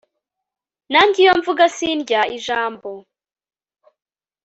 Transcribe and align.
nanjye 0.91 1.19
iyo 1.23 1.33
mvuga 1.39 1.63
sindya 1.75 2.21
ijambo 2.37 2.89